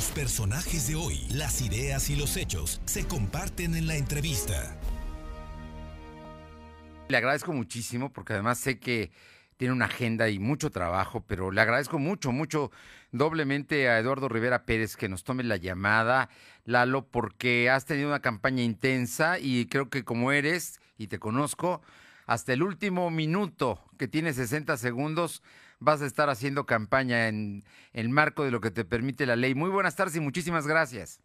[0.00, 4.74] Los personajes de hoy, las ideas y los hechos se comparten en la entrevista.
[7.10, 9.10] Le agradezco muchísimo porque además sé que
[9.58, 12.70] tiene una agenda y mucho trabajo, pero le agradezco mucho, mucho
[13.12, 16.30] doblemente a Eduardo Rivera Pérez que nos tome la llamada,
[16.64, 21.82] Lalo, porque has tenido una campaña intensa y creo que como eres y te conozco,
[22.24, 25.42] hasta el último minuto que tiene 60 segundos
[25.80, 27.62] vas a estar haciendo campaña en
[27.92, 29.54] el marco de lo que te permite la ley.
[29.54, 31.20] Muy buenas tardes y muchísimas gracias.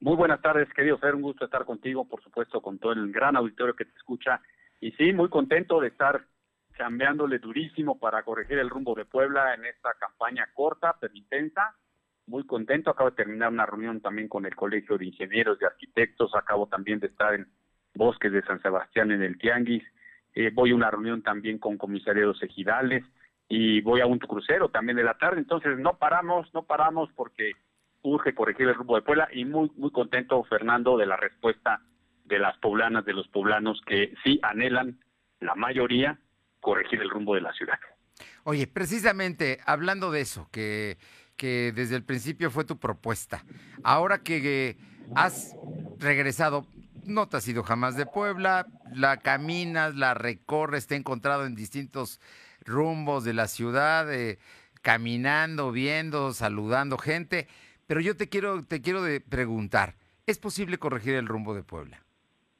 [0.00, 3.36] Muy buenas tardes, querido Fer, un gusto estar contigo, por supuesto, con todo el gran
[3.36, 4.40] auditorio que te escucha.
[4.80, 6.24] Y sí, muy contento de estar
[6.72, 11.74] cambiándole durísimo para corregir el rumbo de Puebla en esta campaña corta pero intensa.
[12.26, 16.34] Muy contento, acabo de terminar una reunión también con el Colegio de Ingenieros y Arquitectos,
[16.34, 17.48] acabo también de estar en
[17.94, 19.82] Bosques de San Sebastián en el Tianguis,
[20.34, 23.02] eh, voy a una reunión también con comisarios ejidales
[23.48, 27.52] y voy a un crucero también de la tarde, entonces no paramos, no paramos porque
[28.02, 31.80] urge corregir el rumbo de Puebla y muy, muy contento, Fernando, de la respuesta
[32.24, 35.00] de las poblanas, de los poblanos que sí anhelan,
[35.40, 36.18] la mayoría,
[36.60, 37.78] corregir el rumbo de la ciudad.
[38.44, 40.98] Oye, precisamente hablando de eso, que,
[41.36, 43.44] que desde el principio fue tu propuesta,
[43.82, 44.76] ahora que
[45.14, 45.56] has
[45.98, 46.66] regresado,
[47.04, 51.54] no te has ido jamás de Puebla, la caminas, la recorres, te he encontrado en
[51.54, 52.20] distintos
[52.68, 54.38] rumbos de la ciudad, eh,
[54.82, 57.48] caminando, viendo, saludando gente,
[57.86, 59.94] pero yo te quiero, te quiero de preguntar,
[60.26, 62.02] ¿es posible corregir el rumbo de Puebla?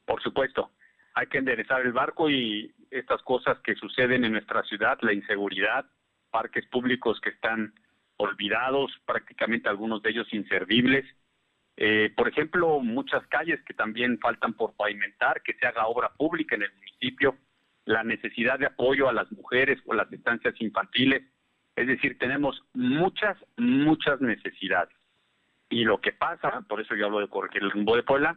[0.06, 0.72] Por supuesto,
[1.14, 5.84] hay que enderezar el barco y estas cosas que suceden en nuestra ciudad, la inseguridad,
[6.30, 7.74] parques públicos que están
[8.16, 11.04] olvidados, prácticamente algunos de ellos inservibles.
[11.76, 16.56] Eh, por ejemplo, muchas calles que también faltan por pavimentar, que se haga obra pública
[16.56, 17.36] en el municipio,
[17.88, 21.22] la necesidad de apoyo a las mujeres o las estancias infantiles.
[21.74, 24.94] Es decir, tenemos muchas, muchas necesidades.
[25.70, 28.36] Y lo que pasa, por eso yo hablo de corregir el rumbo de Puebla,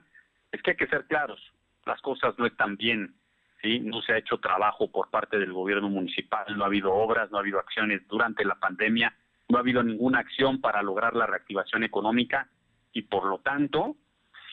[0.53, 1.41] es que hay que ser claros.
[1.85, 3.13] Las cosas no están bien,
[3.61, 3.81] ¿sí?
[3.81, 7.37] No se ha hecho trabajo por parte del gobierno municipal, no ha habido obras, no
[7.37, 9.13] ha habido acciones durante la pandemia,
[9.49, 12.47] no ha habido ninguna acción para lograr la reactivación económica
[12.93, 13.97] y por lo tanto,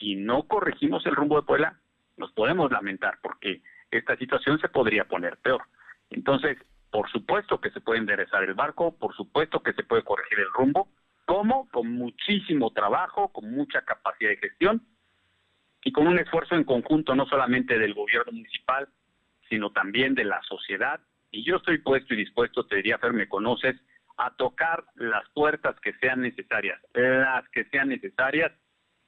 [0.01, 1.79] si no corregimos el rumbo de Puebla,
[2.17, 5.63] nos podemos lamentar porque esta situación se podría poner peor.
[6.11, 6.59] Entonces,
[6.91, 10.53] por supuesto que se puede enderezar el barco, por supuesto que se puede corregir el
[10.53, 10.89] rumbo,
[11.27, 11.69] ¿cómo?
[11.71, 14.83] Con muchísimo trabajo, con mucha capacidad de gestión
[15.83, 18.89] y con un esfuerzo en conjunto no solamente del gobierno municipal,
[19.49, 21.01] sino también de la sociedad.
[21.31, 23.77] Y yo estoy puesto y dispuesto, te diría, Fer, me conoces,
[24.17, 28.53] a tocar las puertas que sean necesarias, las que sean necesarias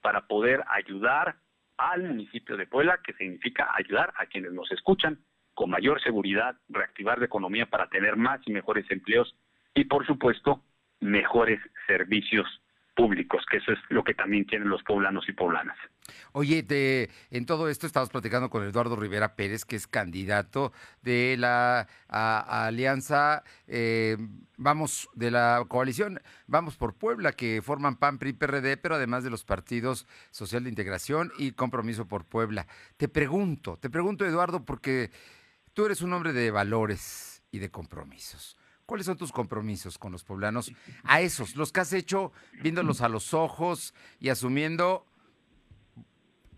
[0.00, 1.36] para poder ayudar
[1.80, 5.18] al municipio de Puebla, que significa ayudar a quienes nos escuchan
[5.54, 9.34] con mayor seguridad, reactivar la economía para tener más y mejores empleos
[9.74, 10.62] y, por supuesto,
[11.00, 12.46] mejores servicios
[12.94, 15.76] públicos, que eso es lo que también tienen los poblanos y poblanas.
[16.32, 16.64] Oye,
[17.30, 23.42] en todo esto estamos platicando con Eduardo Rivera Pérez, que es candidato de la alianza,
[23.66, 24.16] eh,
[24.56, 29.30] vamos, de la coalición, vamos por Puebla, que forman PAN, PRI, PRD, pero además de
[29.30, 32.66] los partidos Social de Integración y Compromiso por Puebla.
[32.96, 35.10] Te pregunto, te pregunto, Eduardo, porque
[35.74, 38.56] tú eres un hombre de valores y de compromisos.
[38.90, 40.72] ¿Cuáles son tus compromisos con los poblanos?
[41.04, 45.06] A esos, los que has hecho viéndolos a los ojos y asumiendo,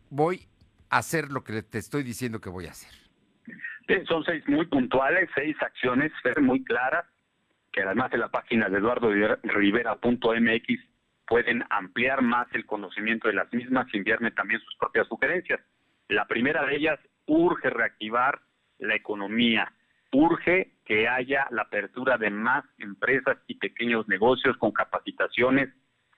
[0.08, 0.48] voy
[0.88, 2.90] a hacer lo que te estoy diciendo que voy a hacer.
[4.08, 6.10] son seis muy puntuales, seis acciones
[6.40, 7.04] muy claras,
[7.70, 10.80] que además de la página de eduardorivera.mx
[11.28, 15.60] pueden ampliar más el conocimiento de las mismas y enviarme también sus propias sugerencias.
[16.08, 18.40] La primera de ellas urge reactivar
[18.78, 19.70] la economía
[20.12, 25.70] urge que haya la apertura de más empresas y pequeños negocios con capacitaciones,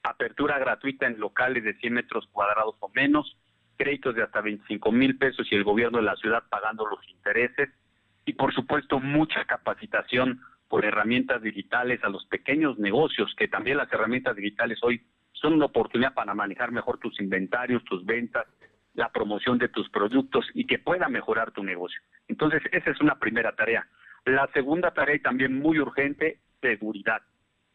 [0.03, 3.37] apertura gratuita en locales de 100 metros cuadrados o menos,
[3.77, 7.71] créditos de hasta 25 mil pesos y el gobierno de la ciudad pagando los intereses
[8.25, 13.93] y por supuesto mucha capacitación por herramientas digitales a los pequeños negocios, que también las
[13.93, 15.03] herramientas digitales hoy
[15.33, 18.47] son una oportunidad para manejar mejor tus inventarios, tus ventas,
[18.95, 22.01] la promoción de tus productos y que pueda mejorar tu negocio.
[22.35, 23.87] Entonces, esa es una primera tarea.
[24.25, 27.23] La segunda tarea y también muy urgente, seguridad.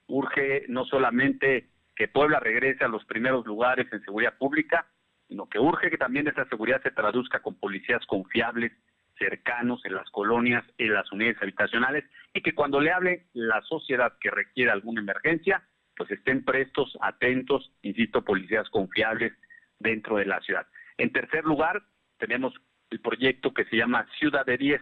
[0.07, 4.85] Urge no solamente que Puebla regrese a los primeros lugares en seguridad pública,
[5.29, 8.73] sino que urge que también esa seguridad se traduzca con policías confiables,
[9.17, 12.03] cercanos en las colonias, en las unidades habitacionales,
[12.33, 15.63] y que cuando le hable la sociedad que requiera alguna emergencia,
[15.95, 19.31] pues estén prestos, atentos, insisto, policías confiables
[19.79, 20.67] dentro de la ciudad.
[20.97, 21.81] En tercer lugar,
[22.17, 22.53] tenemos
[22.89, 24.81] el proyecto que se llama Ciudad de 10,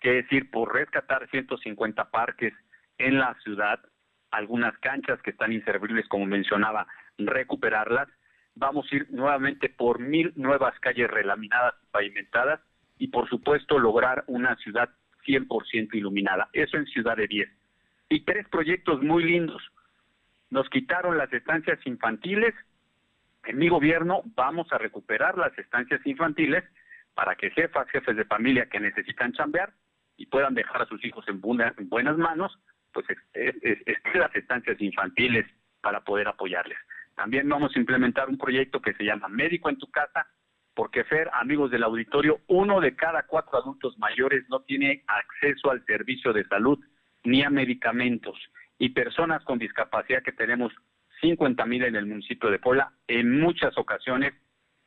[0.00, 2.54] que es ir por rescatar 150 parques
[2.98, 3.80] en la ciudad,
[4.30, 6.86] algunas canchas que están inservibles, como mencionaba,
[7.18, 8.08] recuperarlas.
[8.54, 12.60] Vamos a ir nuevamente por mil nuevas calles relaminadas y pavimentadas
[12.98, 14.90] y por supuesto lograr una ciudad
[15.26, 16.48] 100% iluminada.
[16.52, 17.48] Eso en Ciudad de 10.
[18.10, 19.62] Y tres proyectos muy lindos.
[20.50, 22.54] Nos quitaron las estancias infantiles.
[23.44, 26.64] En mi gobierno vamos a recuperar las estancias infantiles
[27.18, 29.72] para que jefas, jefes de familia que necesitan chambear
[30.16, 32.56] y puedan dejar a sus hijos en, buenas manos,
[32.92, 35.44] pues estén las estancias infantiles
[35.80, 36.78] para poder apoyarles.
[37.16, 40.28] También vamos a implementar un proyecto que se llama Médico en tu casa,
[40.74, 45.84] porque Fer, amigos del auditorio, uno de cada cuatro adultos mayores no tiene acceso al
[45.86, 46.78] servicio de salud
[47.24, 48.38] ni a medicamentos.
[48.78, 50.72] Y personas con discapacidad que tenemos
[51.20, 54.34] 50 mil en el municipio de Puebla, en muchas ocasiones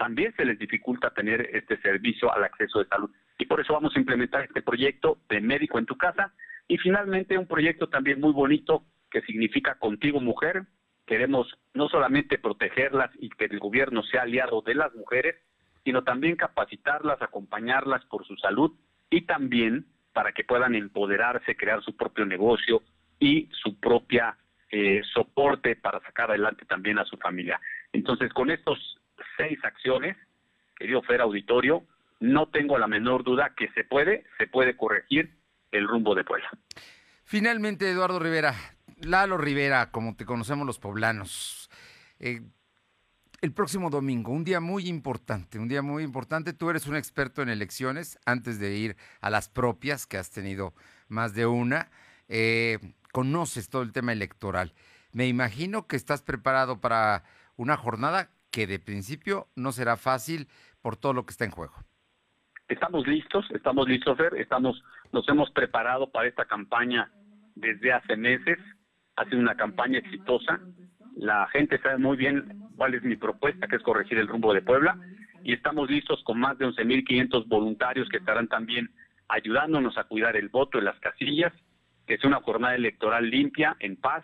[0.02, 3.12] también se les dificulta tener este servicio al acceso de salud.
[3.38, 6.34] Y por eso vamos a implementar este proyecto de médico en tu casa.
[6.68, 10.64] Y finalmente un proyecto también muy bonito que significa Contigo Mujer.
[11.06, 15.36] Queremos no solamente protegerlas y que el gobierno sea aliado de las mujeres,
[15.84, 18.72] sino también capacitarlas, acompañarlas por su salud
[19.12, 22.82] y también para que puedan empoderarse, crear su propio negocio
[23.20, 24.36] y su propia
[24.72, 27.62] eh, soporte para sacar adelante también a su familia.
[27.94, 28.98] Entonces, con estos
[29.42, 30.16] seis acciones,
[30.78, 31.84] querido Fer Auditorio,
[32.20, 35.36] no tengo la menor duda que se puede, se puede corregir
[35.72, 36.50] el rumbo de Puebla.
[37.24, 38.54] Finalmente, Eduardo Rivera,
[38.98, 41.70] Lalo Rivera, como te conocemos los poblanos,
[42.20, 42.42] eh,
[43.42, 46.54] el próximo domingo, un día muy importante, un día muy importante.
[46.54, 50.76] Tú eres un experto en elecciones antes de ir a las propias, que has tenido
[51.08, 51.90] más de una.
[52.30, 52.78] Eh,
[53.12, 54.76] conoces todo el tema electoral.
[55.12, 57.24] Me imagino que estás preparado para
[57.56, 60.48] una jornada que de principio no será fácil
[60.82, 61.74] por todo lo que está en juego.
[62.68, 64.82] Estamos listos, estamos listos, Fer, estamos,
[65.12, 67.12] nos hemos preparado para esta campaña
[67.56, 68.58] desde hace meses.
[69.18, 70.60] Ha sido una campaña exitosa
[71.16, 74.62] la gente sabe muy bien cuál es mi propuesta, que es corregir el rumbo de
[74.62, 74.98] Puebla,
[75.44, 78.90] y estamos listos con más de 11.500 voluntarios que estarán también
[79.28, 81.54] ayudándonos a cuidar el voto en las casillas,
[82.06, 84.24] que es una jornada electoral limpia, en paz,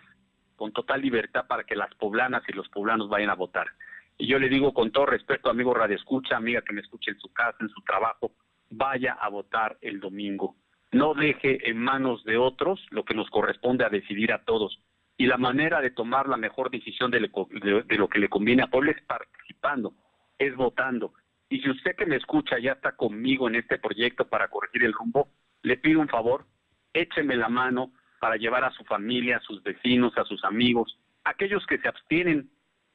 [0.56, 3.68] con total libertad para que las poblanas y los poblanos vayan a votar.
[4.18, 7.20] Y yo le digo con todo respeto, amigo Radio Escucha, amiga que me escuche en
[7.20, 8.32] su casa, en su trabajo,
[8.68, 10.56] vaya a votar el domingo.
[10.90, 14.80] No deje en manos de otros lo que nos corresponde a decidir a todos
[15.16, 18.92] y la manera de tomar la mejor decisión de, lo que le conviene a Puebla
[18.92, 19.94] es participando,
[20.38, 21.12] es votando.
[21.48, 24.92] Y si usted que me escucha ya está conmigo en este proyecto para corregir el
[24.92, 25.28] rumbo,
[25.62, 26.46] le pido un favor,
[26.92, 31.66] écheme la mano para llevar a su familia, a sus vecinos, a sus amigos, aquellos
[31.66, 32.48] que se abstienen,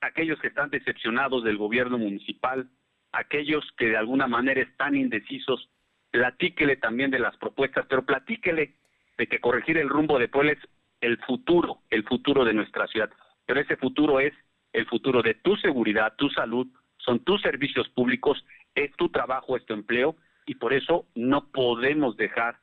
[0.03, 2.69] aquellos que están decepcionados del gobierno municipal,
[3.11, 5.69] aquellos que de alguna manera están indecisos,
[6.11, 8.75] platíquele también de las propuestas, pero platíquele
[9.17, 10.59] de que corregir el rumbo de Puebla es
[11.01, 13.09] el futuro, el futuro de nuestra ciudad.
[13.45, 14.33] Pero ese futuro es
[14.73, 16.67] el futuro de tu seguridad, tu salud,
[16.97, 18.43] son tus servicios públicos,
[18.75, 20.15] es tu trabajo, es tu empleo,
[20.45, 22.57] y por eso no podemos dejar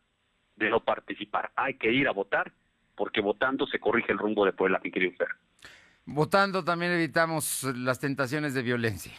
[0.57, 1.51] de no participar.
[1.57, 2.53] Hay que ir a votar,
[2.97, 5.29] porque votando se corrige el rumbo de Puebla, mi querido Fer.
[6.07, 9.13] Votando también evitamos las tentaciones de violencia.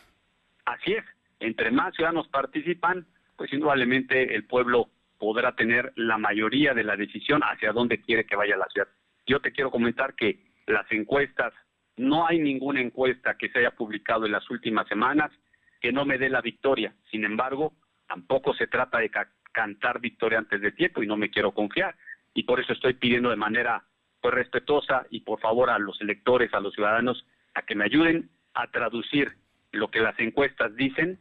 [0.65, 1.05] Así es,
[1.39, 3.05] entre más ciudadanos participan,
[3.35, 8.35] pues indudablemente el pueblo podrá tener la mayoría de la decisión hacia dónde quiere que
[8.35, 8.87] vaya la ciudad.
[9.25, 11.53] Yo te quiero comentar que las encuestas,
[11.97, 15.31] no hay ninguna encuesta que se haya publicado en las últimas semanas
[15.79, 16.93] que no me dé la victoria.
[17.09, 17.73] Sin embargo,
[18.07, 19.11] tampoco se trata de
[19.51, 21.95] cantar victoria antes de tiempo y no me quiero confiar.
[22.33, 23.83] Y por eso estoy pidiendo de manera
[24.21, 28.29] pues respetuosa y por favor a los electores, a los ciudadanos, a que me ayuden
[28.53, 29.37] a traducir
[29.71, 31.19] lo que las encuestas dicen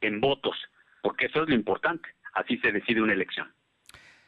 [0.00, 0.56] en votos,
[1.02, 2.08] porque eso es lo importante.
[2.34, 3.52] Así se decide una elección.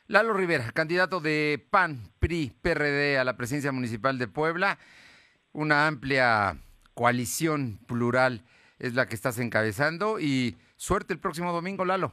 [0.07, 4.79] Lalo Rivera, candidato de PAN, PRI, PRD a la presidencia municipal de Puebla.
[5.53, 6.57] Una amplia
[6.93, 8.43] coalición plural
[8.79, 12.13] es la que estás encabezando y suerte el próximo domingo, Lalo.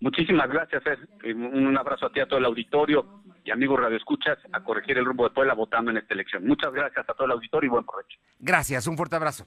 [0.00, 0.98] Muchísimas gracias, Fer.
[1.34, 5.04] Un abrazo a ti, a todo el auditorio y amigos Radio Escuchas, a corregir el
[5.04, 6.46] rumbo de Puebla votando en esta elección.
[6.46, 8.18] Muchas gracias a todo el auditorio y buen provecho.
[8.38, 9.44] Gracias, un fuerte abrazo.